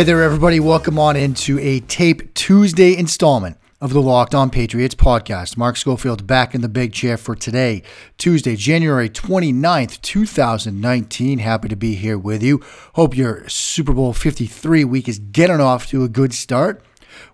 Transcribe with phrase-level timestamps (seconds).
[0.00, 0.60] Hey there, everybody.
[0.60, 5.58] Welcome on into a Tape Tuesday installment of the Locked On Patriots podcast.
[5.58, 7.82] Mark Schofield back in the big chair for today,
[8.16, 11.40] Tuesday, January 29th, 2019.
[11.40, 12.64] Happy to be here with you.
[12.94, 16.82] Hope your Super Bowl 53 week is getting off to a good start.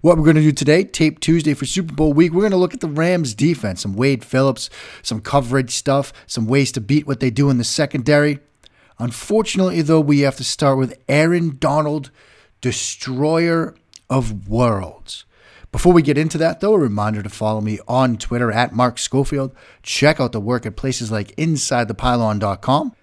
[0.00, 2.56] What we're going to do today, Tape Tuesday for Super Bowl week, we're going to
[2.56, 4.70] look at the Rams defense, some Wade Phillips,
[5.02, 8.40] some coverage stuff, some ways to beat what they do in the secondary.
[8.98, 12.10] Unfortunately, though, we have to start with Aaron Donald
[12.60, 13.74] destroyer
[14.08, 15.24] of worlds.
[15.72, 18.98] Before we get into that, though, a reminder to follow me on Twitter at Mark
[18.98, 19.54] Schofield.
[19.82, 22.94] Check out the work at places like InsideThePylon.com,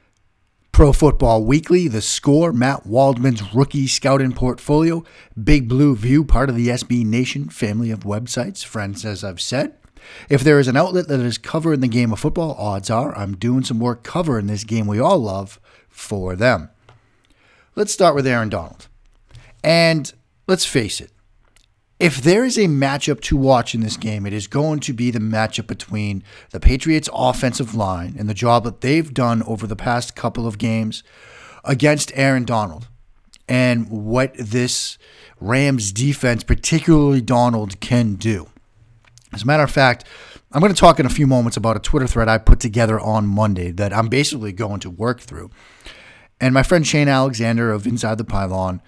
[0.71, 5.03] Pro Football Weekly, The Score, Matt Waldman's rookie scouting portfolio,
[5.41, 9.77] Big Blue View, part of the SB Nation family of websites, friends, as I've said.
[10.29, 13.37] If there is an outlet that is covering the game of football, odds are I'm
[13.37, 16.69] doing some work covering this game we all love for them.
[17.75, 18.87] Let's start with Aaron Donald.
[19.63, 20.11] And
[20.47, 21.11] let's face it,
[21.99, 25.09] if there is a matchup to watch in this game, it is going to be
[25.09, 29.75] the matchup between the Patriots' offensive line and the job that they've done over the
[29.75, 31.03] past couple of games
[31.63, 32.89] against Aaron Donald
[33.47, 34.97] and what this
[35.39, 38.49] Rams defense, particularly Donald, can do.
[39.33, 40.05] As a matter of fact,
[40.51, 42.99] I'm going to talk in a few moments about a Twitter thread I put together
[42.99, 45.49] on Monday that I'm basically going to work through.
[46.39, 48.81] And my friend Shane Alexander of Inside the Pylon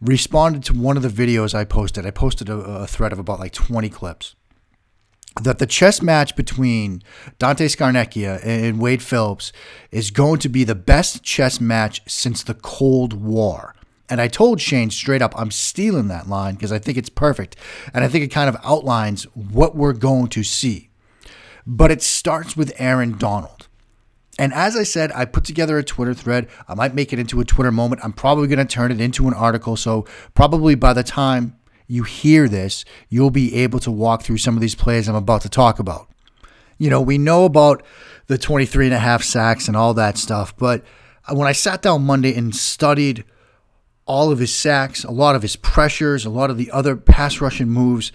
[0.00, 2.06] responded to one of the videos I posted.
[2.06, 4.34] I posted a, a thread of about like 20 clips.
[5.42, 7.02] That the chess match between
[7.38, 9.52] Dante Scarnecchia and Wade Phillips
[9.90, 13.74] is going to be the best chess match since the Cold War.
[14.08, 17.56] And I told Shane straight up, I'm stealing that line because I think it's perfect.
[17.92, 20.90] And I think it kind of outlines what we're going to see.
[21.66, 23.63] But it starts with Aaron Donald.
[24.38, 26.48] And as I said, I put together a Twitter thread.
[26.66, 28.02] I might make it into a Twitter moment.
[28.04, 29.76] I'm probably going to turn it into an article.
[29.76, 34.56] So, probably by the time you hear this, you'll be able to walk through some
[34.56, 36.08] of these plays I'm about to talk about.
[36.78, 37.84] You know, we know about
[38.26, 40.82] the 23 and a half sacks and all that stuff, but
[41.32, 43.24] when I sat down Monday and studied
[44.06, 47.40] all of his sacks, a lot of his pressures, a lot of the other pass
[47.40, 48.12] rushing moves,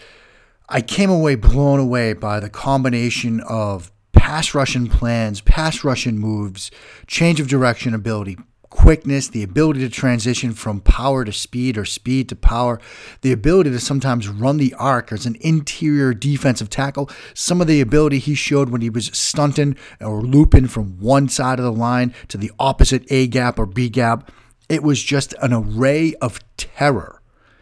[0.68, 3.92] I came away blown away by the combination of
[4.30, 6.70] pass rushing plans, pass rushing moves,
[7.08, 8.38] change of direction ability,
[8.70, 12.80] quickness, the ability to transition from power to speed or speed to power,
[13.22, 17.82] the ability to sometimes run the arc as an interior defensive tackle, some of the
[17.82, 22.14] ability he showed when he was stunting or looping from one side of the line
[22.28, 24.32] to the opposite A gap or B gap.
[24.70, 27.20] It was just an array of terror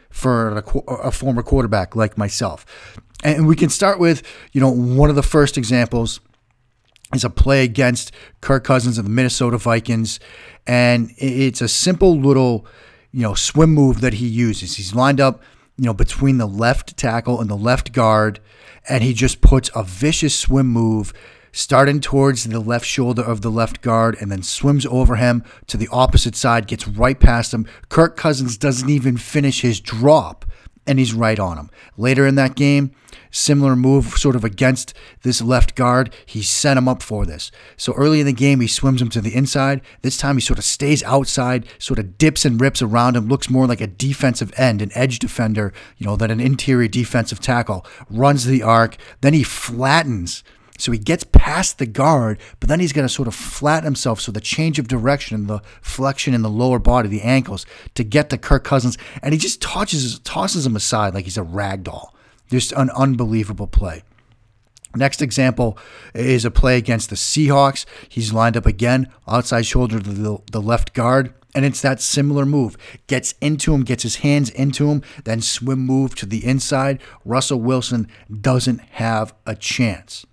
[0.10, 2.66] for a, a former quarterback like myself.
[3.24, 6.20] And we can start with, you know, one of the first examples
[7.14, 10.20] is a play against Kirk Cousins of the Minnesota Vikings,
[10.66, 12.66] and it's a simple little,
[13.12, 14.76] you know, swim move that he uses.
[14.76, 15.42] He's lined up,
[15.78, 18.40] you know, between the left tackle and the left guard,
[18.90, 21.14] and he just puts a vicious swim move
[21.52, 25.76] starting towards the left shoulder of the left guard and then swims over him to
[25.76, 27.66] the opposite side, gets right past him.
[27.90, 30.46] Kirk Cousins doesn't even finish his drop,
[30.88, 31.70] and he's right on him.
[31.98, 32.92] Later in that game,
[33.32, 34.94] similar move sort of against
[35.24, 36.14] this left guard.
[36.26, 37.52] He set him up for this.
[37.76, 39.82] So early in the game, he swims him to the inside.
[40.02, 43.50] This time he sort of stays outside, sort of dips and rips around him, looks
[43.50, 47.86] more like a defensive end, an edge defender, you know, than an interior defensive tackle.
[48.10, 48.98] Runs the arc.
[49.22, 50.44] Then he flattens.
[50.78, 54.22] So he gets past the guard, but then he's going to sort of flatten himself.
[54.22, 57.66] So the change of direction, the flexion in the lower body, the ankles,
[57.96, 61.44] to get to Kirk Cousins, and he just tosses tosses him aside like he's a
[61.44, 62.16] rag doll.
[62.50, 64.04] Just an unbelievable play.
[64.96, 65.78] Next example
[66.14, 67.86] is a play against the Seahawks.
[68.08, 71.34] He's lined up again, outside shoulder to the, the left guard.
[71.54, 72.78] And it's that similar move.
[73.08, 77.02] Gets into him, gets his hands into him, then swim move to the inside.
[77.26, 78.08] Russell Wilson
[78.42, 80.26] doesn't have a chance.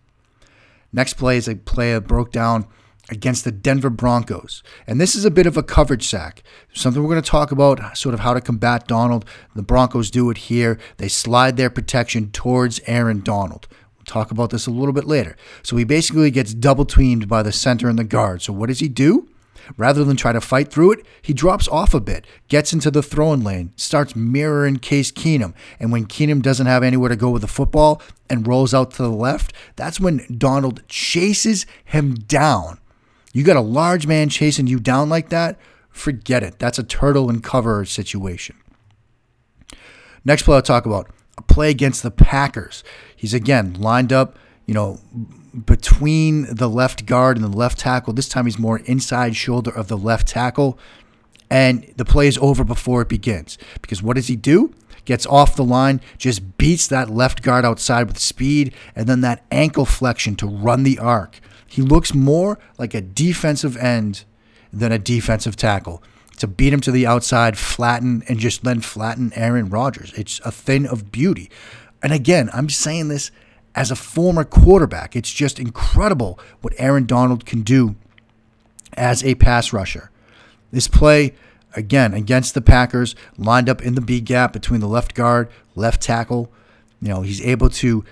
[0.95, 2.67] Next play is a play that broke down
[3.11, 4.63] against the Denver Broncos.
[4.87, 6.45] And this is a bit of a coverage sack.
[6.73, 9.25] Something we're going to talk about, sort of how to combat Donald.
[9.57, 10.79] The Broncos do it here.
[10.99, 13.67] They slide their protection towards Aaron Donald.
[13.97, 15.37] We'll talk about this a little bit later.
[15.65, 18.41] So he basically gets double teamed by the center and the guard.
[18.41, 19.29] So what does he do?
[19.77, 23.03] Rather than try to fight through it, he drops off a bit, gets into the
[23.03, 25.55] throwing lane, starts mirroring Case Keenum.
[25.79, 29.03] And when Keenum doesn't have anywhere to go with the football and rolls out to
[29.03, 32.79] the left, that's when Donald chases him down
[33.35, 35.59] you got a large man chasing you down like that,
[35.91, 36.61] forget it.
[36.61, 38.57] That's a turtle and cover situation.
[40.25, 42.85] Next play I'll talk about a play against the Packers.
[43.15, 45.01] He's again lined up, you know,
[45.67, 48.13] between the left guard and the left tackle.
[48.13, 50.79] This time he's more inside shoulder of the left tackle.
[51.51, 53.59] and the play is over before it begins.
[53.81, 54.73] Because what does he do?
[55.05, 59.45] Gets off the line, just beats that left guard outside with speed, and then that
[59.51, 61.41] ankle flexion to run the arc.
[61.67, 64.25] He looks more like a defensive end
[64.73, 66.03] than a defensive tackle.
[66.39, 70.13] To beat him to the outside, flatten, and just then flatten Aaron Rodgers.
[70.17, 71.49] It's a thing of beauty.
[72.03, 73.31] And again, I'm saying this
[73.75, 75.17] as a former quarterback.
[75.17, 77.97] It's just incredible what Aaron Donald can do
[78.97, 80.11] as a pass rusher.
[80.71, 81.35] This play,
[81.75, 86.03] again, against the Packers, lined up in the B gap between the left guard, left
[86.03, 86.53] tackle.
[87.01, 88.05] You know, he's able to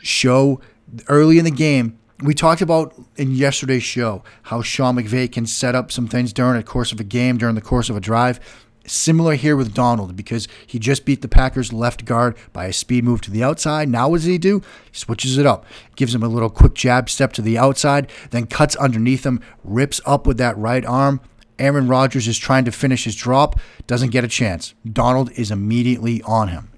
[0.00, 0.60] show
[1.08, 1.98] early in the game.
[2.20, 6.56] We talked about in yesterday's show how Sean McVay can set up some things during
[6.56, 8.38] the course of a game, during the course of a drive.
[8.86, 13.04] Similar here with Donald because he just beat the Packers left guard by a speed
[13.04, 13.88] move to the outside.
[13.88, 14.60] Now, what does he do?
[14.92, 15.64] He switches it up,
[15.96, 20.02] gives him a little quick jab step to the outside, then cuts underneath him, rips
[20.04, 21.20] up with that right arm.
[21.58, 24.74] Aaron Rodgers is trying to finish his drop, doesn't get a chance.
[24.90, 26.70] Donald is immediately on him.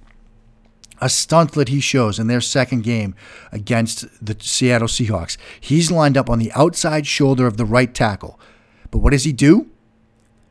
[1.00, 3.14] A stunt that he shows in their second game
[3.52, 5.36] against the Seattle Seahawks.
[5.60, 8.38] He's lined up on the outside shoulder of the right tackle.
[8.90, 9.70] But what does he do?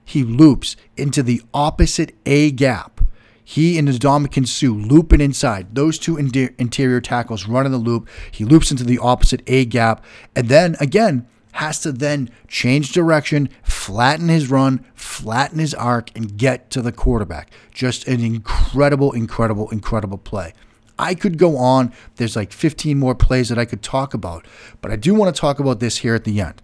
[0.06, 3.02] He loops into the opposite A gap.
[3.44, 5.76] He and Ndamukong Suh looping inside.
[5.76, 8.08] Those two interior tackles running the loop.
[8.32, 10.04] He loops into the opposite A gap.
[10.36, 16.38] And then again, has to then change direction, flatten his run, flatten his arc, and
[16.38, 17.50] get to the quarterback.
[17.72, 20.54] Just an incredible, incredible, incredible play.
[21.00, 21.94] I could go on.
[22.16, 24.46] There's like 15 more plays that I could talk about,
[24.82, 26.62] but I do want to talk about this here at the end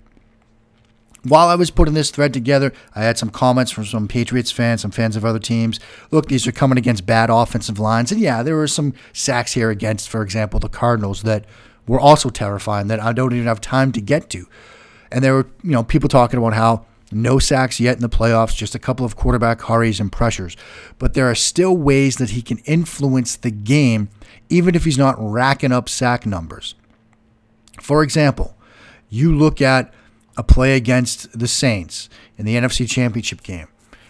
[1.24, 4.82] while I was putting this thread together, I had some comments from some Patriots fans,
[4.82, 5.80] some fans of other teams.
[6.10, 8.12] Look, these are coming against bad offensive lines.
[8.12, 11.46] And yeah, there were some sacks here against, for example, the Cardinals that
[11.88, 14.48] were also terrifying that I don't even have time to get to.
[15.12, 18.56] And there were, you know, people talking about how no sacks yet in the playoffs,
[18.56, 20.56] just a couple of quarterback hurries and pressures.
[20.98, 24.10] But there are still ways that he can influence the game,
[24.50, 26.76] even if he's not racking up sack numbers.
[27.82, 28.56] For example,
[29.10, 29.94] you look at
[30.38, 33.68] a play against the Saints in the NFC Championship game.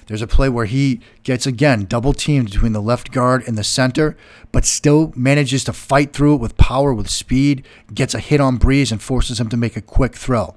[0.07, 3.63] There's a play where he gets again double teamed between the left guard and the
[3.63, 4.17] center,
[4.51, 8.59] but still manages to fight through it with power, with speed, gets a hit on
[8.59, 10.55] Brees and forces him to make a quick throw.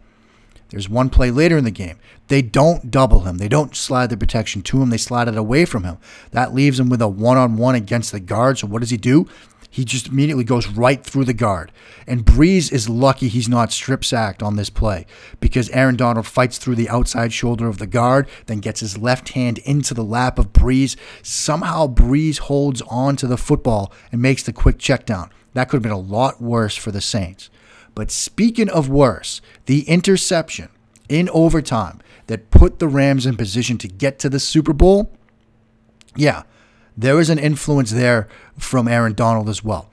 [0.71, 1.99] There's one play later in the game.
[2.27, 3.39] They don't double him.
[3.39, 4.91] They don't slide the protection to him.
[4.91, 5.99] They slide it away from him.
[6.33, 8.59] That leaves him with a one on one against the guard.
[8.59, 9.29] So what does he do?
[9.75, 11.73] He just immediately goes right through the guard.
[12.07, 15.05] And Brees is lucky he's not strip sacked on this play
[15.41, 19.31] because Aaron Donald fights through the outside shoulder of the guard, then gets his left
[19.31, 20.95] hand into the lap of Brees.
[21.25, 25.33] Somehow Brees holds on to the football and makes the quick check down.
[25.55, 27.51] That could have been a lot worse for the Saints.
[27.97, 30.69] But speaking of worse, the interception
[31.09, 35.11] in overtime that put the Rams in position to get to the Super Bowl,
[36.15, 36.45] yeah,
[36.97, 39.91] there is an influence there from Aaron Donald as well.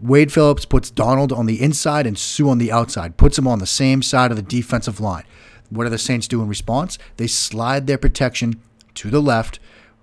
[0.00, 3.60] Wade Phillips puts Donald on the inside and Suh on the outside, puts him on
[3.60, 5.24] the same side of the defensive line.
[5.70, 6.98] What do the Saints do in response?
[7.16, 8.60] They slide their protection
[8.94, 9.58] to the left.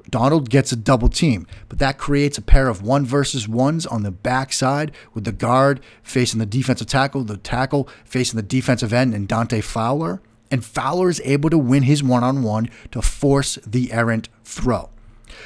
[0.10, 4.04] Donald gets a double team, but that creates a pair of one versus ones on
[4.04, 9.14] the backside with the guard facing the defensive tackle, the tackle facing the defensive end,
[9.14, 10.22] and Dante Fowler.
[10.52, 14.90] And Fowler is able to win his one on one to force the errant throw.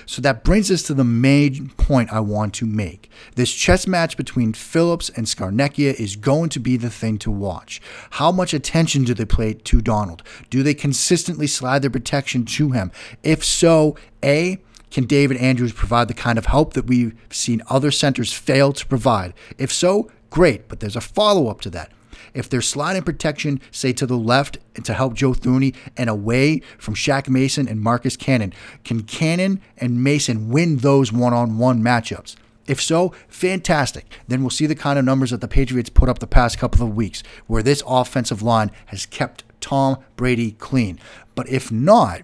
[0.06, 3.10] So that brings us to the main point I want to make.
[3.36, 7.82] This chess match between Phillips and Scarnecchia is going to be the thing to watch.
[8.12, 10.24] How much attention do they pay to Donald?
[10.50, 12.92] Do they consistently slide their protection to him?
[13.24, 14.60] If so, A,
[14.92, 18.86] can David Andrews provide the kind of help that we've seen other centers fail to
[18.86, 19.34] provide?
[19.58, 21.92] If so, great, but there's a follow up to that.
[22.38, 26.94] If they're sliding protection, say to the left to help Joe Thuney and away from
[26.94, 28.54] Shaq Mason and Marcus Cannon,
[28.84, 32.36] can Cannon and Mason win those one on one matchups?
[32.68, 34.06] If so, fantastic.
[34.28, 36.86] Then we'll see the kind of numbers that the Patriots put up the past couple
[36.86, 41.00] of weeks, where this offensive line has kept Tom Brady clean.
[41.34, 42.22] But if not,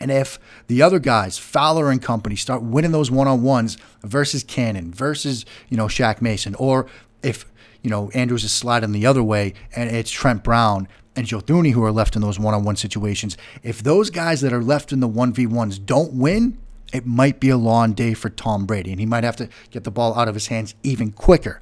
[0.00, 4.42] and if the other guys, Fowler and company, start winning those one on ones versus
[4.42, 6.88] Cannon, versus, you know, Shaq Mason, or
[7.22, 7.44] if
[7.82, 11.72] you know, Andrews is sliding the other way, and it's Trent Brown and Joe Thuney
[11.72, 13.36] who are left in those one on one situations.
[13.62, 16.58] If those guys that are left in the 1v1s don't win,
[16.92, 19.84] it might be a long day for Tom Brady, and he might have to get
[19.84, 21.60] the ball out of his hands even quicker.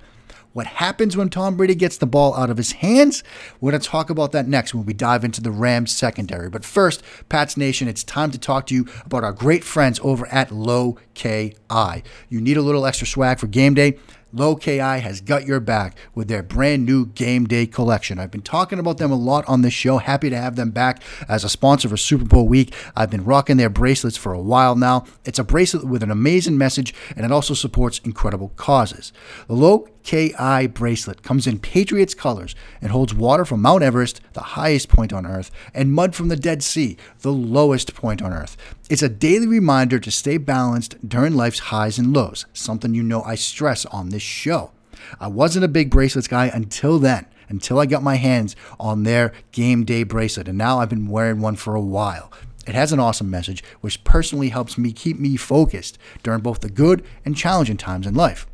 [0.53, 3.23] What happens when Tom Brady gets the ball out of his hands?
[3.61, 6.51] We're going to talk about that next when we dive into the Rams secondary.
[6.51, 10.27] But first, Pats Nation, it's time to talk to you about our great friends over
[10.27, 12.03] at Low KI.
[12.31, 13.99] You need a little extra swag for game day?
[14.35, 18.19] Lokai has got your back with their brand new game day collection.
[18.19, 19.99] I've been talking about them a lot on this show.
[19.99, 22.75] Happy to have them back as a sponsor for Super Bowl week.
[22.97, 25.05] I've been rocking their bracelets for a while now.
[25.25, 29.13] It's a bracelet with an amazing message and it also supports incredible causes.
[29.49, 34.41] The Low KI bracelet comes in Patriots colors and holds water from Mount Everest, the
[34.41, 38.57] highest point on Earth, and mud from the Dead Sea, the lowest point on Earth.
[38.91, 43.23] It's a daily reminder to stay balanced during life's highs and lows, something you know
[43.23, 44.73] I stress on this show.
[45.21, 49.33] I wasn't a big bracelets guy until then, until I got my hands on their
[49.53, 52.33] game day bracelet, and now I've been wearing one for a while.
[52.67, 56.69] It has an awesome message, which personally helps me keep me focused during both the
[56.69, 58.49] good and challenging times in life.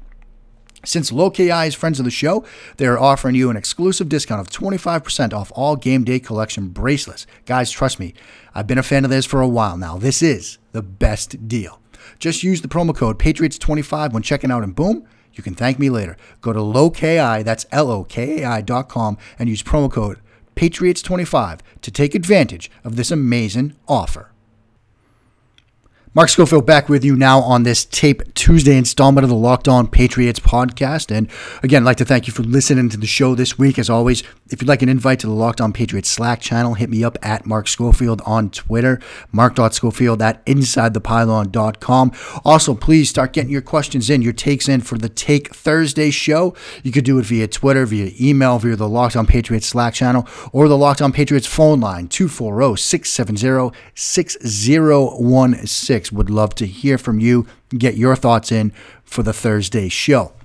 [0.86, 2.44] Since Lokai is friends of the show,
[2.76, 7.26] they are offering you an exclusive discount of 25% off all game day collection bracelets.
[7.44, 8.14] Guys, trust me,
[8.54, 9.98] I've been a fan of theirs for a while now.
[9.98, 11.80] This is the best deal.
[12.20, 15.90] Just use the promo code Patriots25 when checking out, and boom, you can thank me
[15.90, 16.16] later.
[16.40, 20.20] Go to Lokai, that's L O K A I dot com, and use promo code
[20.54, 24.30] Patriots25 to take advantage of this amazing offer.
[26.16, 29.86] Mark Schofield back with you now on this Tape Tuesday installment of the Locked On
[29.86, 31.14] Patriots podcast.
[31.14, 31.28] And
[31.62, 33.78] again, I'd like to thank you for listening to the show this week.
[33.78, 36.88] As always, if you'd like an invite to the Locked On Patriots Slack channel, hit
[36.88, 39.00] me up at Mark Schofield on Twitter,
[39.32, 42.12] mark.schofield at InsideThePylon.com.
[42.44, 46.54] Also, please start getting your questions in, your takes in for the Take Thursday show.
[46.84, 50.28] You could do it via Twitter, via email, via the Locked On Patriots Slack channel,
[50.52, 56.16] or the Locked On Patriots phone line, 240 670 6016.
[56.16, 58.72] Would love to hear from you, get your thoughts in
[59.02, 60.35] for the Thursday show.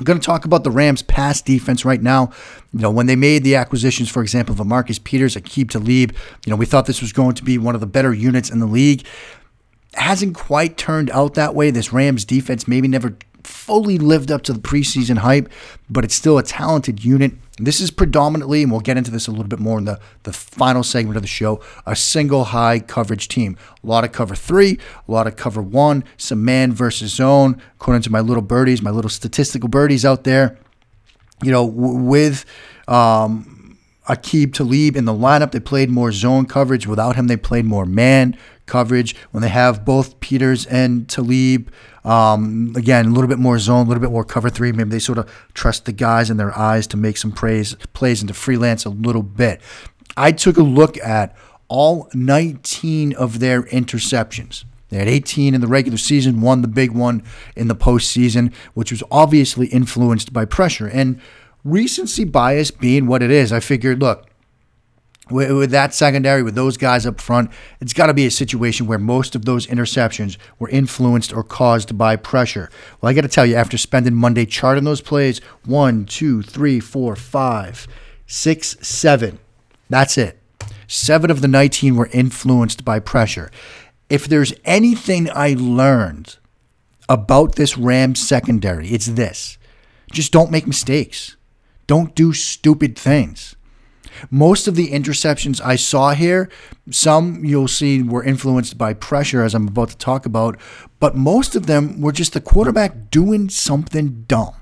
[0.00, 2.32] I'm going to talk about the Rams' pass defense right now.
[2.72, 6.16] You know, when they made the acquisitions, for example, of Marcus Peters, Aqib Talib,
[6.46, 8.60] you know, we thought this was going to be one of the better units in
[8.60, 9.04] the league.
[9.92, 11.70] Hasn't quite turned out that way.
[11.70, 15.50] This Rams defense maybe never fully lived up to the preseason hype,
[15.90, 17.32] but it's still a talented unit.
[17.64, 20.32] This is predominantly, and we'll get into this a little bit more in the, the
[20.32, 23.56] final segment of the show, a single high coverage team.
[23.82, 28.02] A lot of cover three, a lot of cover one, some man versus zone, according
[28.02, 30.58] to my little birdies, my little statistical birdies out there.
[31.42, 32.44] You know, w- with
[32.86, 33.49] um,
[34.08, 36.86] Aqib Talib in the lineup, they played more zone coverage.
[36.86, 39.14] Without him, they played more man coverage.
[39.30, 41.70] When they have both Peters and Talib,
[42.04, 44.72] um, again, a little bit more zone, a little bit more cover three.
[44.72, 48.22] Maybe they sort of trust the guys in their eyes to make some praise, plays
[48.22, 49.60] into freelance a little bit.
[50.16, 51.36] I took a look at
[51.68, 54.64] all 19 of their interceptions.
[54.88, 57.22] They had 18 in the regular season, won the big one
[57.54, 60.88] in the postseason, which was obviously influenced by pressure.
[60.88, 61.20] And
[61.64, 64.26] recency bias being what it is, I figured, look,
[65.30, 67.50] with, with that secondary, with those guys up front,
[67.80, 71.96] it's got to be a situation where most of those interceptions were influenced or caused
[71.96, 72.70] by pressure.
[73.00, 76.80] Well, I got to tell you, after spending Monday charting those plays, one, two, three,
[76.80, 77.86] four, five,
[78.26, 79.38] six, seven,
[79.88, 80.38] that's it.
[80.86, 83.50] Seven of the 19 were influenced by pressure.
[84.08, 86.36] If there's anything I learned
[87.08, 89.56] about this Rams secondary, it's this
[90.12, 91.36] just don't make mistakes,
[91.90, 93.56] don't do stupid things.
[94.30, 96.48] Most of the interceptions I saw here,
[96.88, 100.56] some you'll see were influenced by pressure, as I'm about to talk about,
[101.00, 104.54] but most of them were just the quarterback doing something dumb.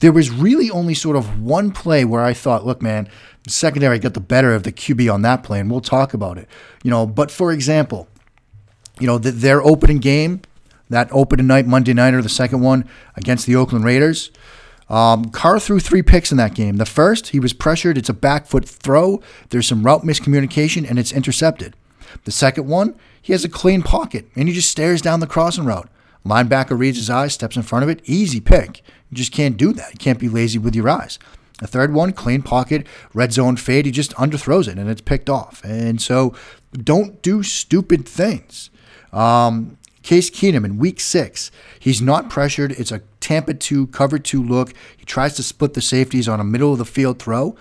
[0.00, 3.08] There was really only sort of one play where I thought, look, man,
[3.44, 6.36] the secondary got the better of the QB on that play, and we'll talk about
[6.36, 6.50] it.
[6.84, 8.08] You know, but for example,
[9.00, 10.42] you know, the, their opening game,
[10.90, 14.30] that opening night, Monday night, or the second one against the Oakland Raiders,
[14.88, 16.76] um, Carr threw three picks in that game.
[16.76, 17.98] The first, he was pressured.
[17.98, 19.20] It's a back foot throw.
[19.50, 21.74] There's some route miscommunication, and it's intercepted.
[22.24, 25.64] The second one, he has a clean pocket, and he just stares down the crossing
[25.64, 25.88] route.
[26.24, 28.00] Linebacker reads his eyes, steps in front of it.
[28.04, 28.82] Easy pick.
[29.10, 29.92] You just can't do that.
[29.92, 31.18] You can't be lazy with your eyes.
[31.60, 33.86] The third one, clean pocket, red zone fade.
[33.86, 35.62] He just underthrows it, and it's picked off.
[35.64, 36.34] And so
[36.72, 38.70] don't do stupid things.
[39.12, 42.70] Um, Case Keenum in week six, he's not pressured.
[42.70, 44.72] It's a Tampa 2 cover 2 look.
[44.96, 47.56] He tries to split the safeties on a middle of the field throw,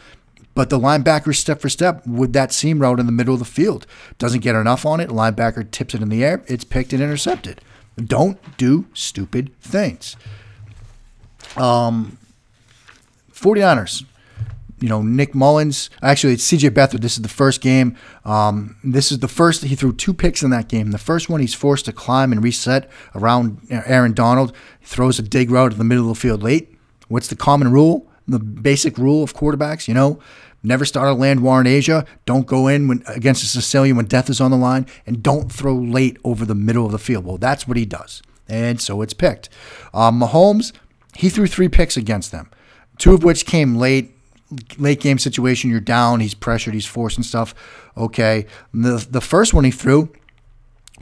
[0.54, 3.46] but the linebacker step for step with that seam route in the middle of the
[3.46, 3.88] field
[4.20, 5.10] doesn't get enough on it.
[5.10, 6.44] Linebacker tips it in the air.
[6.46, 7.62] It's picked and intercepted.
[7.98, 10.16] Don't do stupid things.
[11.58, 12.20] Um,
[13.34, 14.06] 49ers
[14.79, 15.89] you know, Nick Mullens.
[16.01, 17.01] Actually, it's CJ Beathard.
[17.01, 17.96] This is the first game.
[18.24, 19.63] Um, this is the first.
[19.63, 20.91] He threw two picks in that game.
[20.91, 24.55] The first one, he's forced to climb and reset around Aaron Donald.
[24.79, 26.77] He throws a dig route in the middle of the field late.
[27.08, 28.10] What's the common rule?
[28.27, 30.20] the basic rule of quarterbacks, you know,
[30.63, 34.05] never start a land war in Asia, don't go in when, against a Sicilian when
[34.05, 37.25] death is on the line, and don't throw late over the middle of the field.
[37.25, 38.22] Well, that's what he does.
[38.48, 39.50] And so it's picked.
[39.94, 40.72] Um, Mahomes,
[41.15, 42.50] he threw three picks against them,
[42.98, 44.14] two of which came late.
[44.78, 47.56] Late game situation, you're down, he's pressured, he's forced and stuff.
[47.98, 48.46] Okay.
[48.74, 50.10] The, the first one he threw,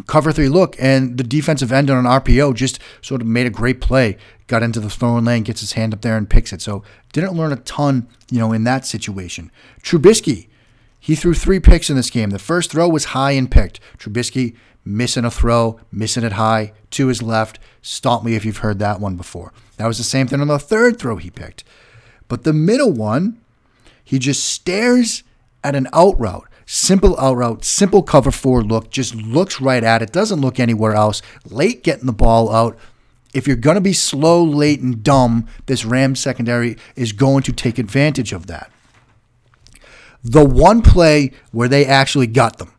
[0.07, 3.51] cover three look, and the defensive end on an RPO just sort of made a
[3.51, 4.17] great play.
[4.47, 6.61] Got into the throwing lane, gets his hand up there and picks it.
[6.61, 9.51] So didn't learn a ton, you know, in that situation.
[9.81, 10.47] Trubisky,
[10.99, 12.29] he threw three picks in this game.
[12.29, 13.79] The first throw was high and picked.
[13.97, 17.59] Trubisky missing a throw, missing it high to his left.
[17.81, 19.53] Stop me if you've heard that one before.
[19.77, 21.63] That was the same thing on the third throw he picked.
[22.27, 23.39] But the middle one,
[24.03, 25.23] he just stares
[25.63, 30.01] at an out route Simple out route, simple cover four look, just looks right at
[30.01, 31.21] it, doesn't look anywhere else.
[31.45, 32.77] Late getting the ball out.
[33.33, 37.51] If you're going to be slow, late, and dumb, this Rams secondary is going to
[37.51, 38.71] take advantage of that.
[40.23, 42.73] The one play where they actually got them,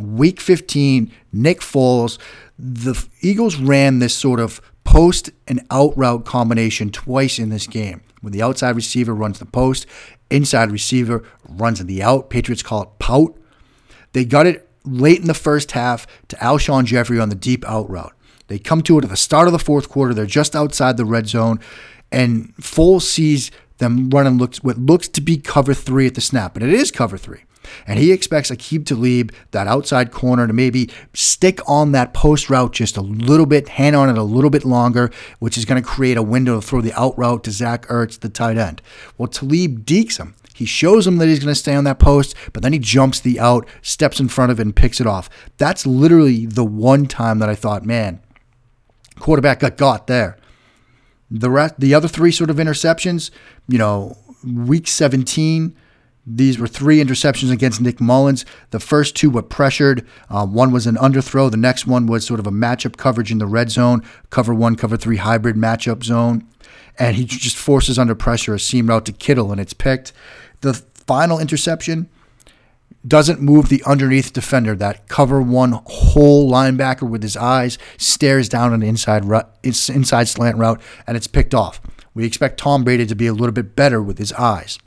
[0.00, 2.18] week 15, Nick Foles,
[2.58, 8.00] the Eagles ran this sort of post and out route combination twice in this game.
[8.24, 9.86] When the outside receiver runs the post,
[10.30, 12.30] inside receiver runs in the out.
[12.30, 13.36] Patriots call it pout.
[14.12, 17.88] They got it late in the first half to Alshon Jeffery on the deep out
[17.88, 18.14] route.
[18.48, 20.12] They come to it at the start of the fourth quarter.
[20.12, 21.60] They're just outside the red zone,
[22.12, 26.54] and Foles sees them running looks what looks to be cover three at the snap,
[26.54, 27.42] but it is cover three.
[27.86, 32.72] And he expects Aqib Talib, that outside corner, to maybe stick on that post route
[32.72, 35.88] just a little bit, hand on it a little bit longer, which is going to
[35.88, 38.82] create a window to throw the out route to Zach Ertz, the tight end.
[39.18, 40.34] Well, Talib dekes him.
[40.54, 43.18] He shows him that he's going to stay on that post, but then he jumps
[43.18, 45.28] the out, steps in front of it, and picks it off.
[45.58, 48.20] That's literally the one time that I thought, man,
[49.18, 50.36] quarterback got got there.
[51.28, 53.32] The rest, the other three sort of interceptions,
[53.66, 55.74] you know, week 17,
[56.26, 58.46] these were three interceptions against Nick Mullens.
[58.70, 60.06] The first two were pressured.
[60.30, 61.50] Uh, one was an underthrow.
[61.50, 64.74] The next one was sort of a matchup coverage in the red zone, cover one,
[64.76, 66.48] cover three hybrid matchup zone.
[66.98, 70.12] And he just forces under pressure a seam route to Kittle, and it's picked.
[70.62, 70.74] The
[71.06, 72.08] final interception
[73.06, 74.74] doesn't move the underneath defender.
[74.74, 79.24] That cover one hole linebacker with his eyes stares down an inside
[79.62, 81.82] inside slant route, and it's picked off.
[82.14, 84.78] We expect Tom Brady to be a little bit better with his eyes.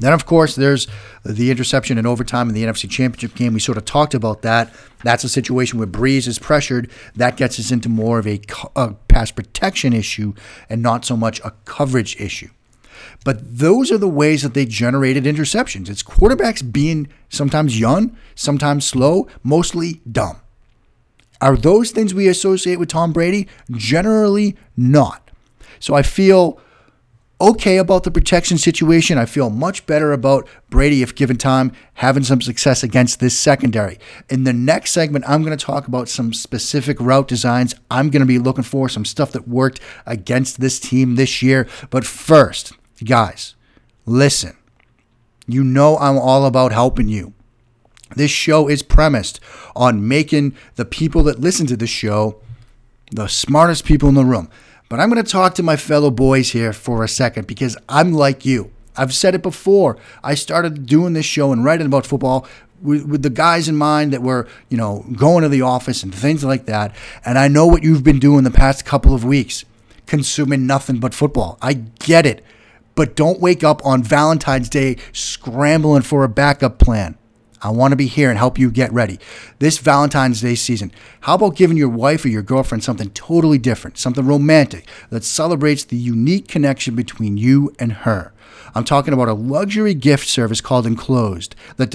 [0.00, 0.88] Then, of course, there's
[1.24, 3.54] the interception in overtime in the NFC Championship game.
[3.54, 4.74] We sort of talked about that.
[5.04, 6.90] That's a situation where Brees is pressured.
[7.14, 8.40] That gets us into more of a,
[8.74, 10.34] a pass protection issue
[10.68, 12.48] and not so much a coverage issue.
[13.24, 15.88] But those are the ways that they generated interceptions.
[15.88, 20.40] It's quarterbacks being sometimes young, sometimes slow, mostly dumb.
[21.40, 23.48] Are those things we associate with Tom Brady?
[23.70, 25.30] Generally not.
[25.78, 26.58] So I feel
[27.40, 29.18] okay about the protection situation.
[29.18, 33.98] I feel much better about Brady, if given time, having some success against this secondary.
[34.28, 38.20] In the next segment, I'm going to talk about some specific route designs I'm going
[38.20, 41.68] to be looking for, some stuff that worked against this team this year.
[41.90, 42.72] But first,
[43.04, 43.54] guys,
[44.06, 44.56] listen.
[45.46, 47.34] You know I'm all about helping you.
[48.16, 49.40] This show is premised
[49.76, 52.40] on making the people that listen to this show
[53.10, 54.50] the smartest people in the room.
[54.88, 58.12] But I'm going to talk to my fellow boys here for a second because I'm
[58.12, 58.70] like you.
[58.96, 59.96] I've said it before.
[60.22, 62.46] I started doing this show and writing about football
[62.80, 66.14] with, with, the guys in mind that were, you know, going to the office and
[66.14, 66.94] things like that.
[67.24, 69.64] And I know what you've been doing the past couple of weeks,
[70.06, 71.58] consuming nothing but football.
[71.60, 72.44] I get it.
[72.94, 77.16] But don't wake up on Valentine's Day scrambling for a backup plan.
[77.64, 79.18] I want to be here and help you get ready.
[79.58, 83.96] This Valentine's Day season, how about giving your wife or your girlfriend something totally different,
[83.96, 88.34] something romantic that celebrates the unique connection between you and her?
[88.74, 91.88] I'm talking about a luxury gift service called Enclosed that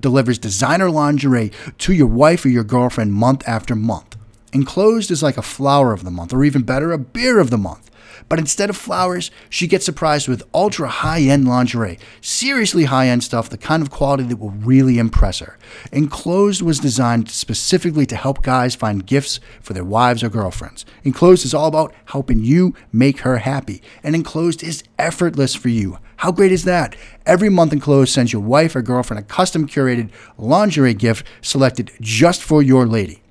[0.00, 4.16] delivers designer lingerie to your wife or your girlfriend month after month.
[4.52, 7.58] Enclosed is like a flower of the month, or even better, a beer of the
[7.58, 7.90] month.
[8.28, 11.98] But instead of flowers, she gets surprised with ultra high end lingerie.
[12.20, 15.58] Seriously high end stuff, the kind of quality that will really impress her.
[15.90, 20.84] Enclosed was designed specifically to help guys find gifts for their wives or girlfriends.
[21.04, 23.82] Enclosed is all about helping you make her happy.
[24.02, 25.98] And Enclosed is effortless for you.
[26.16, 26.94] How great is that?
[27.26, 32.42] Every month Enclosed sends your wife or girlfriend a custom curated lingerie gift selected just
[32.42, 33.21] for your lady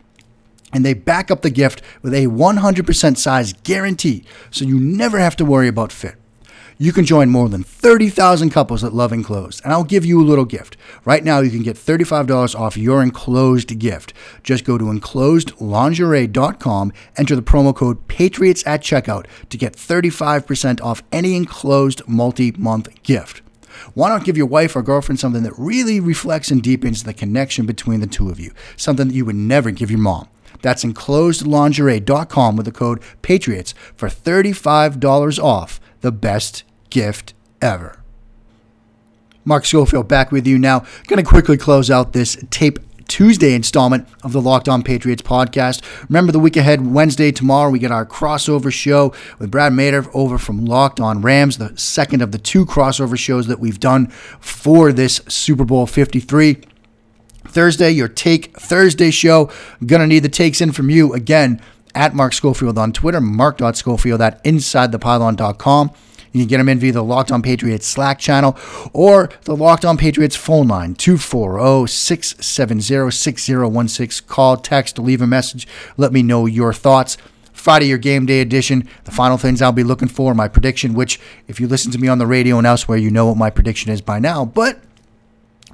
[0.73, 5.35] and they back up the gift with a 100% size guarantee, so you never have
[5.37, 6.15] to worry about fit.
[6.81, 10.25] you can join more than 30,000 couples that love enclosed, and I'll give you a
[10.25, 10.77] little gift.
[11.05, 14.13] Right now, you can get $35 off your enclosed gift.
[14.41, 21.03] Just go to enclosedlingerie.com, enter the promo code PATRIOTS at checkout to get 35% off
[21.11, 23.43] any enclosed multi month gift.
[23.93, 27.67] Why not give your wife or girlfriend something that really reflects and deepens the connection
[27.67, 28.53] between the two of you?
[28.75, 30.29] Something that you would never give your mom.
[30.61, 37.97] That's enclosedlingerie.com with the code PATRIOTS for $35 off the best gift ever.
[39.43, 40.85] Mark Schofield back with you now.
[41.07, 45.81] Going to quickly close out this tape Tuesday installment of the Locked On Patriots podcast.
[46.07, 50.37] Remember the week ahead, Wednesday, tomorrow, we get our crossover show with Brad Mader over
[50.37, 54.07] from Locked On Rams, the second of the two crossover shows that we've done
[54.39, 56.61] for this Super Bowl 53.
[57.51, 59.49] Thursday, your Take Thursday show.
[59.85, 61.61] Gonna need the takes in from you again
[61.93, 65.91] at Mark Schofield on Twitter, mark.schofield at insidethepylon.com.
[66.31, 68.57] You can get them in via the Locked On Patriots Slack channel
[68.93, 74.27] or the Locked On Patriots phone line, 240 670 6016.
[74.27, 75.67] Call, text, leave a message.
[75.97, 77.17] Let me know your thoughts.
[77.51, 78.87] Friday, your game day edition.
[79.03, 82.07] The final things I'll be looking for, my prediction, which, if you listen to me
[82.07, 84.79] on the radio and elsewhere, you know what my prediction is by now, but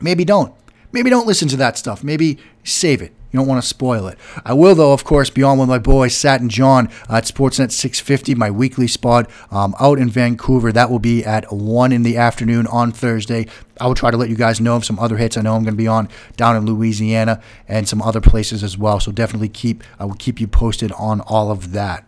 [0.01, 0.53] maybe don't.
[0.97, 2.03] Maybe don't listen to that stuff.
[2.03, 3.13] Maybe save it.
[3.31, 4.17] You don't want to spoil it.
[4.43, 7.71] I will, though, of course, be on with my boy Sat and John at Sportsnet
[7.71, 10.71] 650, my weekly spot um, out in Vancouver.
[10.71, 13.45] That will be at 1 in the afternoon on Thursday.
[13.79, 15.61] I will try to let you guys know of some other hits I know I'm
[15.61, 18.99] going to be on down in Louisiana and some other places as well.
[18.99, 22.07] So definitely keep I will keep you posted on all of that.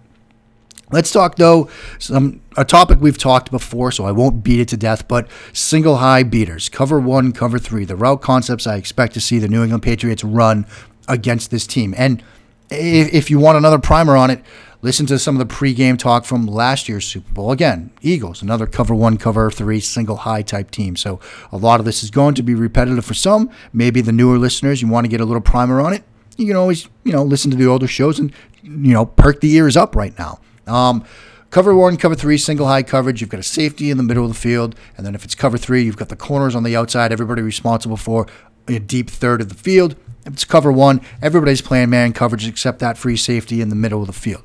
[0.92, 4.78] Let's talk though some a topic we've talked before, so I won't beat it to
[4.78, 5.08] death.
[5.08, 9.40] But single high beaters, cover one, cover three, the route concepts I expect to see
[9.40, 10.66] the New England Patriots run
[11.08, 11.94] against this team.
[11.98, 12.24] And
[12.70, 14.44] if, if you want another primer on it,
[14.82, 17.52] listen to some of the pregame talk from last year's Super Bowl.
[17.52, 20.96] Again, Eagles, another cover one, cover three, single high type team.
[20.96, 21.20] So
[21.52, 23.50] a lot of this is going to be repetitive for some.
[23.74, 26.04] Maybe the newer listeners, you want to get a little primer on it.
[26.38, 28.32] You can always, you know, listen to the older shows and,
[28.64, 30.40] you know, perk the ears up right now.
[30.70, 31.04] Um,
[31.50, 33.22] Cover one, cover three, single high coverage.
[33.22, 34.76] You've got a safety in the middle of the field.
[34.96, 37.98] And then if it's cover three, you've got the corners on the outside, everybody responsible
[37.98, 38.28] for
[38.68, 39.96] a deep third of the field.
[40.28, 44.02] If it's cover one, everybody's playing man coverage except that free safety in the middle
[44.02, 44.44] of the field.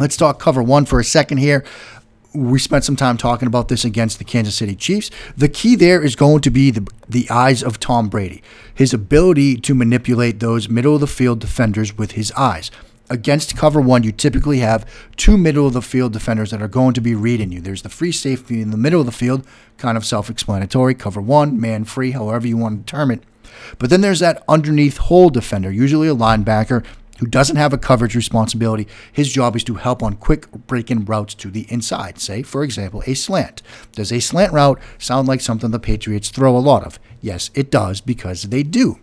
[0.00, 1.64] Let's talk cover one for a second here.
[2.34, 5.10] We spent some time talking about this against the Kansas City Chiefs.
[5.36, 8.42] The key there is going to be the, the eyes of Tom Brady,
[8.74, 12.70] his ability to manipulate those middle of the field defenders with his eyes
[13.10, 16.94] against cover one, you typically have two middle of the field defenders that are going
[16.94, 17.60] to be reading you.
[17.60, 19.46] There's the free safety in the middle of the field,
[19.76, 20.94] kind of self explanatory.
[20.94, 23.22] Cover one, man free, however you want to term it.
[23.78, 26.84] But then there's that underneath hole defender, usually a linebacker
[27.18, 28.88] who doesn't have a coverage responsibility.
[29.12, 32.18] His job is to help on quick break in routes to the inside.
[32.18, 33.60] Say, for example, a slant.
[33.92, 36.98] Does a slant route sound like something the Patriots throw a lot of?
[37.20, 38.98] Yes, it does because they do.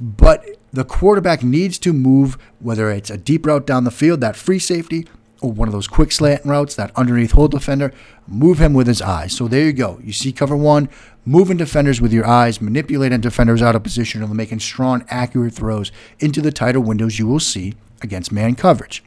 [0.00, 4.36] But the quarterback needs to move, whether it's a deep route down the field, that
[4.36, 5.06] free safety,
[5.40, 7.92] or one of those quick slant routes, that underneath hole defender,
[8.28, 9.32] move him with his eyes.
[9.32, 9.98] So there you go.
[10.04, 10.88] You see cover one,
[11.24, 15.90] moving defenders with your eyes, manipulating defenders out of position, and making strong, accurate throws
[16.18, 19.02] into the tighter windows you will see against man coverage.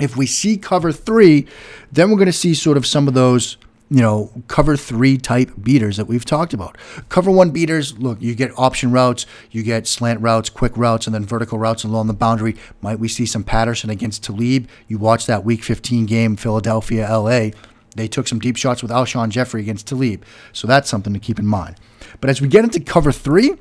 [0.00, 1.46] If we see cover three,
[1.92, 3.56] then we're going to see sort of some of those
[3.90, 6.78] you know, cover three type beaters that we've talked about.
[7.08, 11.14] Cover one beaters, look, you get option routes, you get slant routes, quick routes, and
[11.14, 12.56] then vertical routes along the boundary.
[12.80, 14.68] Might we see some Patterson against Talib?
[14.88, 17.50] You watch that week 15 game, Philadelphia, LA.
[17.94, 20.24] They took some deep shots with Alshon Jeffery against Talib.
[20.52, 21.76] So that's something to keep in mind.
[22.20, 23.54] But as we get into cover three,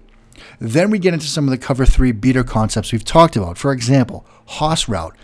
[0.59, 3.57] then we get into some of the cover three beater concepts we've talked about.
[3.57, 5.15] For example, Hoss route,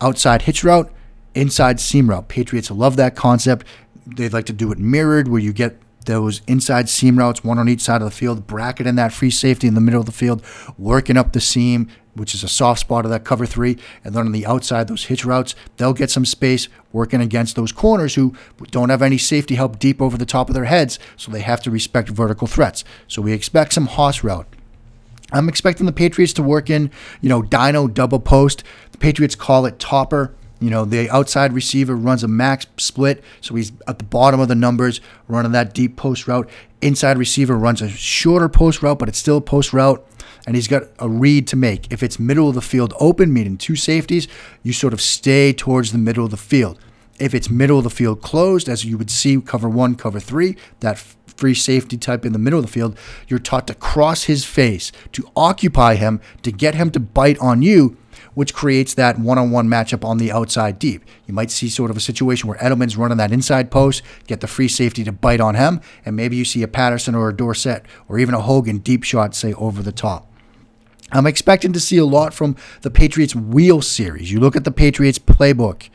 [0.00, 0.92] outside hitch route,
[1.34, 2.28] inside seam route.
[2.28, 3.66] Patriots love that concept
[4.16, 7.68] they'd like to do it mirrored, where you get those inside seam routes, one on
[7.68, 10.12] each side of the field, bracket in that free safety in the middle of the
[10.12, 10.42] field,
[10.78, 14.26] working up the seam, which is a soft spot of that cover three, and then
[14.26, 18.34] on the outside, those hitch routes, they'll get some space working against those corners who
[18.70, 21.60] don't have any safety help deep over the top of their heads, so they have
[21.62, 22.84] to respect vertical threats.
[23.06, 24.46] So we expect some Hoss route.
[25.30, 26.90] I'm expecting the Patriots to work in,
[27.20, 28.64] you know, Dino double post.
[28.92, 30.34] The Patriots call it topper.
[30.60, 34.48] You know, the outside receiver runs a max split, so he's at the bottom of
[34.48, 36.48] the numbers, running that deep post route.
[36.80, 40.04] Inside receiver runs a shorter post route, but it's still a post route,
[40.46, 41.92] and he's got a read to make.
[41.92, 44.26] If it's middle of the field open, meaning two safeties,
[44.62, 46.78] you sort of stay towards the middle of the field.
[47.20, 50.56] If it's middle of the field closed, as you would see cover one, cover three,
[50.80, 54.44] that free safety type in the middle of the field, you're taught to cross his
[54.44, 57.96] face, to occupy him, to get him to bite on you
[58.38, 61.02] which creates that one on one matchup on the outside deep.
[61.26, 64.46] You might see sort of a situation where Edelman's running that inside post, get the
[64.46, 67.84] free safety to bite on him, and maybe you see a Patterson or a Dorsett
[68.06, 70.30] or even a Hogan deep shot, say, over the top.
[71.10, 74.30] I'm expecting to see a lot from the Patriots wheel series.
[74.30, 75.88] You look at the Patriots playbook.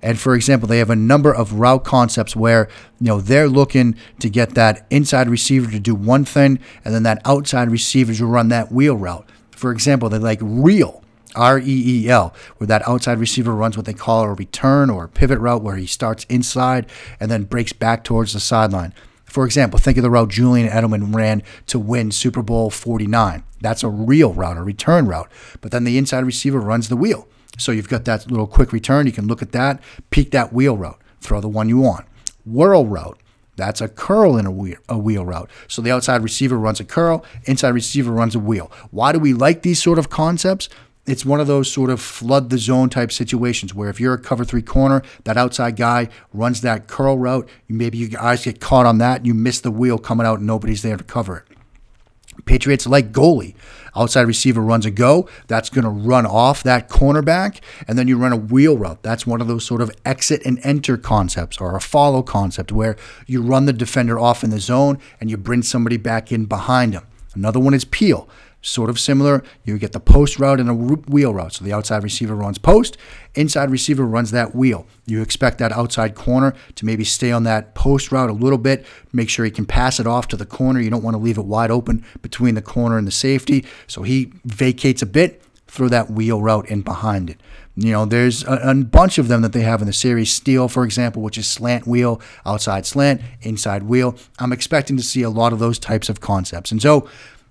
[0.00, 2.68] And for example, they have a number of route concepts where
[3.00, 7.02] you know they're looking to get that inside receiver to do one thing, and then
[7.02, 9.28] that outside receiver to run that wheel route.
[9.50, 11.02] For example, they like reel,
[11.34, 11.64] R E
[12.04, 15.38] E L, where that outside receiver runs what they call a return or a pivot
[15.38, 16.86] route, where he starts inside
[17.20, 18.92] and then breaks back towards the sideline.
[19.24, 23.44] For example, think of the route Julian Edelman ran to win Super Bowl 49.
[23.60, 25.30] That's a reel route, a return route.
[25.60, 27.28] But then the inside receiver runs the wheel.
[27.58, 29.06] So you've got that little quick return.
[29.06, 32.06] You can look at that, peek that wheel route, throw the one you want.
[32.46, 33.18] Whirl route.
[33.56, 35.50] That's a curl in a wheel, a wheel route.
[35.66, 38.70] So the outside receiver runs a curl, inside receiver runs a wheel.
[38.92, 40.68] Why do we like these sort of concepts?
[41.08, 44.18] It's one of those sort of flood the zone type situations where if you're a
[44.18, 48.84] cover three corner, that outside guy runs that curl route, maybe your eyes get caught
[48.84, 52.44] on that, and you miss the wheel coming out and nobody's there to cover it.
[52.44, 53.54] Patriots like goalie.
[53.96, 55.26] Outside receiver runs a go.
[55.46, 57.60] That's going to run off that cornerback.
[57.88, 59.02] And then you run a wheel route.
[59.02, 62.96] That's one of those sort of exit and enter concepts or a follow concept where
[63.26, 66.92] you run the defender off in the zone and you bring somebody back in behind
[66.92, 67.06] him.
[67.34, 68.28] Another one is peel
[68.60, 69.42] sort of similar.
[69.64, 71.54] You get the post route and a wheel route.
[71.54, 72.96] So the outside receiver runs post,
[73.34, 74.86] inside receiver runs that wheel.
[75.06, 78.84] You expect that outside corner to maybe stay on that post route a little bit,
[79.12, 80.80] make sure he can pass it off to the corner.
[80.80, 83.64] You don't want to leave it wide open between the corner and the safety.
[83.86, 87.40] So he vacates a bit, throw that wheel route in behind it.
[87.76, 90.32] You know, there's a, a, bunch of them that they have in the series.
[90.32, 94.16] Steel, for example, which is slant wheel, outside slant, inside wheel.
[94.40, 96.72] I'm expecting to see a lot of those types of concepts.
[96.72, 97.08] And so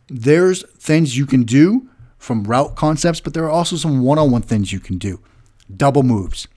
[0.09, 4.31] there's things you can do from route concepts, but there are also some one on
[4.31, 5.19] one things you can do.
[5.75, 6.47] Double moves.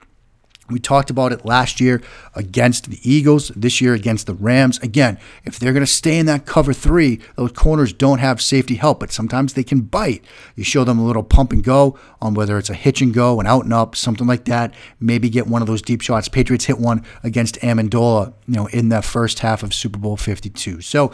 [0.71, 2.01] We talked about it last year
[2.35, 4.79] against the Eagles, this year against the Rams.
[4.79, 8.75] Again, if they're going to stay in that cover three, those corners don't have safety
[8.75, 10.23] help, but sometimes they can bite.
[10.55, 13.39] You show them a little pump and go on whether it's a hitch and go,
[13.39, 14.73] an out and up, something like that.
[14.99, 16.27] Maybe get one of those deep shots.
[16.27, 20.81] Patriots hit one against Amendola, you know, in the first half of Super Bowl 52.
[20.81, 21.11] So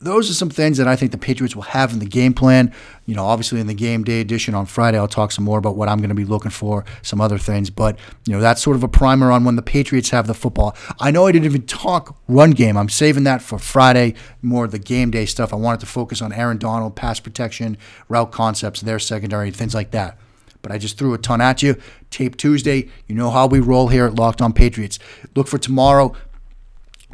[0.00, 2.72] those are some things that I think the Patriots will have in the game plan.
[3.06, 5.76] You know, obviously in the game day edition on Friday, I'll talk some more about
[5.76, 7.68] what I'm going to be looking for, some other things.
[7.68, 10.76] But, you know, that's sort of a primer on when the Patriots have the football.
[10.98, 12.76] I know I didn't even talk run game.
[12.76, 15.52] I'm saving that for Friday, more of the game day stuff.
[15.52, 17.76] I wanted to focus on Aaron Donald, pass protection,
[18.08, 20.18] route concepts, their secondary, things like that.
[20.62, 21.76] But I just threw a ton at you.
[22.08, 22.88] Tape Tuesday.
[23.06, 24.98] You know how we roll here at Locked On Patriots.
[25.36, 26.14] Look for tomorrow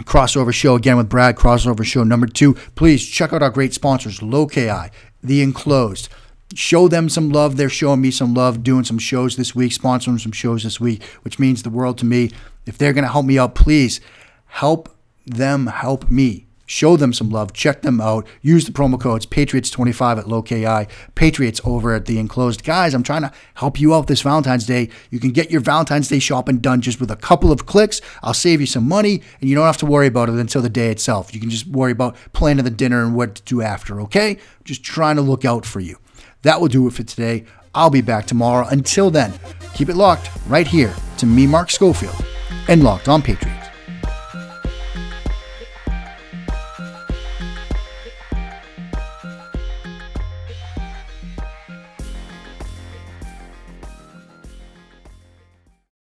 [0.04, 2.54] crossover show again with Brad, crossover show number two.
[2.74, 4.90] Please check out our great sponsors, Lokai,
[5.22, 6.08] The Enclosed.
[6.54, 7.56] Show them some love.
[7.56, 11.02] They're showing me some love, doing some shows this week, sponsoring some shows this week,
[11.22, 12.32] which means the world to me.
[12.66, 14.00] If they're going to help me out, please
[14.46, 14.88] help
[15.26, 16.46] them help me.
[16.70, 17.52] Show them some love.
[17.52, 18.28] Check them out.
[18.42, 22.62] Use the promo codes Patriots25 at Lokai, Patriots over at the enclosed.
[22.62, 24.88] Guys, I'm trying to help you out this Valentine's Day.
[25.10, 28.00] You can get your Valentine's Day shopping done just with a couple of clicks.
[28.22, 30.68] I'll save you some money, and you don't have to worry about it until the
[30.68, 31.34] day itself.
[31.34, 34.38] You can just worry about planning the dinner and what to do after, okay?
[34.62, 35.98] Just trying to look out for you.
[36.42, 37.46] That will do it for today.
[37.74, 38.68] I'll be back tomorrow.
[38.68, 39.32] Until then,
[39.74, 42.24] keep it locked right here to me, Mark Schofield,
[42.68, 43.69] and Locked on Patriots.